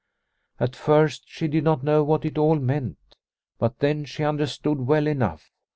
At 0.59 0.75
first 0.75 1.25
she 1.27 1.47
did 1.47 1.63
not 1.63 1.83
know 1.83 2.03
what 2.03 2.25
it 2.25 2.35
all 2.39 2.55
meant, 2.57 2.97
but 3.59 3.77
then 3.77 4.03
she 4.03 4.23
understood 4.23 4.87
well 4.87 5.05
enough. 5.05 5.51